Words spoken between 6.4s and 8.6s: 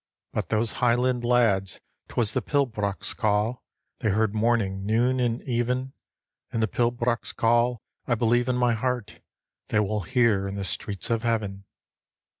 And the pibroch's call, I believe in